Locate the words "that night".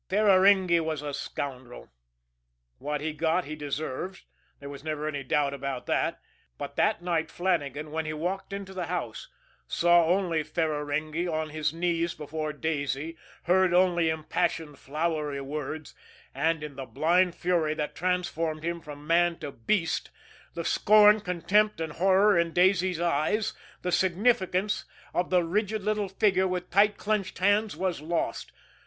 6.75-7.29